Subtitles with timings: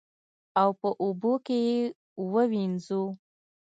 [0.61, 1.79] او په اوبو کې یې
[2.31, 3.03] ووینځو.